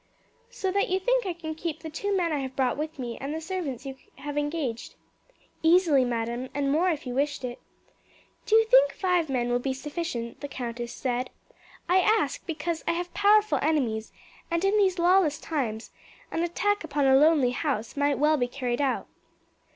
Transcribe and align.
"So 0.49 0.71
that 0.71 0.89
you 0.89 0.99
think 0.99 1.27
I 1.27 1.33
can 1.33 1.53
keep 1.53 1.81
the 1.81 1.89
two 1.91 2.17
men 2.17 2.33
I 2.33 2.39
have 2.39 2.55
brought 2.55 2.75
with 2.75 2.97
me 2.97 3.19
and 3.19 3.31
the 3.35 3.39
servants 3.39 3.85
you 3.85 3.97
have 4.15 4.35
engaged?" 4.35 4.95
"Easily, 5.61 6.03
madam, 6.03 6.49
and 6.55 6.71
more 6.71 6.89
if 6.89 7.05
you 7.05 7.13
wished 7.13 7.43
it." 7.43 7.61
"Do 8.47 8.55
you 8.55 8.65
think 8.65 8.93
five 8.93 9.29
men 9.29 9.51
will 9.51 9.59
be 9.59 9.75
sufficient?" 9.75 10.41
the 10.41 10.47
countess 10.47 10.91
said. 10.91 11.29
"I 11.87 11.97
ask 11.99 12.43
because 12.47 12.83
I 12.87 12.93
have 12.93 13.13
powerful 13.13 13.59
enemies, 13.61 14.11
and 14.49 14.65
in 14.65 14.75
these 14.75 14.97
lawless 14.97 15.37
times 15.37 15.91
an 16.31 16.41
attack 16.41 16.83
upon 16.83 17.05
a 17.05 17.15
lonely 17.15 17.51
house 17.51 17.95
might 17.95 18.17
well 18.17 18.37
be 18.37 18.47
carried 18.47 18.81
out." 18.81 19.05